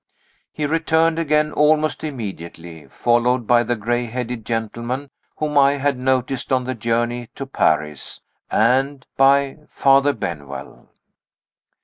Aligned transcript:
He 0.51 0.65
returned 0.65 1.19
again 1.19 1.51
almost 1.51 2.03
immediately, 2.03 2.87
followed 2.87 3.45
by 3.45 3.61
the 3.61 3.75
gray 3.75 4.07
headed 4.07 4.47
gentleman 4.47 5.11
whom 5.37 5.59
I 5.59 5.73
had 5.73 5.99
noticed 5.99 6.51
on 6.51 6.63
the 6.63 6.73
journey 6.73 7.29
to 7.35 7.45
Paris 7.45 8.19
and 8.49 9.05
by 9.15 9.57
Father 9.69 10.13
Benwell. 10.13 10.89